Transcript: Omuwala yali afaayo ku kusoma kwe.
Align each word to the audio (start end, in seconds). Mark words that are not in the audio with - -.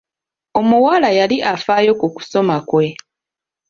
Omuwala 0.59 1.09
yali 1.19 1.37
afaayo 1.53 1.91
ku 1.99 2.07
kusoma 2.15 2.57
kwe. 2.69 2.85